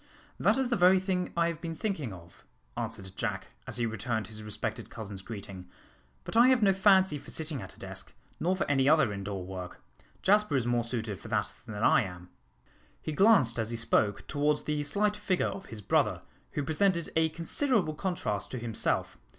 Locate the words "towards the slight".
14.25-15.15